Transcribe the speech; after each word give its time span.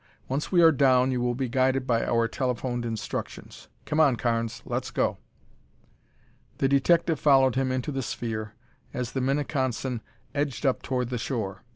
Once 0.27 0.51
we 0.51 0.63
are 0.63 0.71
down, 0.71 1.11
you 1.11 1.21
will 1.21 1.35
be 1.35 1.47
guided 1.47 1.85
by 1.85 2.03
our 2.03 2.27
telephoned 2.27 2.85
instructions. 2.87 3.67
Come 3.85 3.99
on, 3.99 4.15
Carnes, 4.15 4.63
let's 4.65 4.89
go." 4.89 5.19
The 6.57 6.67
detective 6.67 7.19
followed 7.19 7.53
him 7.53 7.71
into 7.71 7.91
the 7.91 8.01
sphere 8.01 8.55
as 8.95 9.11
the 9.11 9.21
Minneconsin 9.21 10.01
edged 10.33 10.65
up 10.65 10.81
toward 10.81 11.09
the 11.09 11.19
shore. 11.19 11.61